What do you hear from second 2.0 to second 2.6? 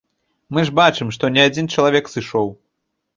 сышоў.